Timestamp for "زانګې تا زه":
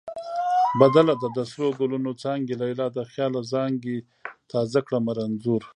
3.53-4.79